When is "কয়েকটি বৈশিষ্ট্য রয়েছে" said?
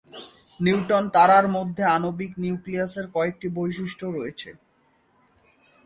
3.15-4.49